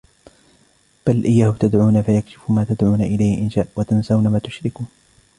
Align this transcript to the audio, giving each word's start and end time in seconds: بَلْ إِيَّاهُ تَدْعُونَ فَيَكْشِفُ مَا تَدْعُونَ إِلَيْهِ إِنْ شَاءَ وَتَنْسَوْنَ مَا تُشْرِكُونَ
بَلْ 1.07 1.23
إِيَّاهُ 1.25 1.51
تَدْعُونَ 1.59 2.01
فَيَكْشِفُ 2.01 2.51
مَا 2.51 2.63
تَدْعُونَ 2.63 3.01
إِلَيْهِ 3.01 3.37
إِنْ 3.37 3.49
شَاءَ 3.49 3.67
وَتَنْسَوْنَ 3.75 4.27
مَا 4.27 4.39
تُشْرِكُونَ 4.39 4.87